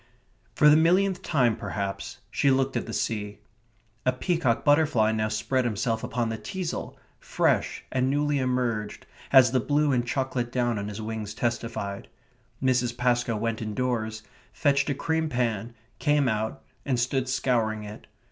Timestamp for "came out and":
15.99-16.99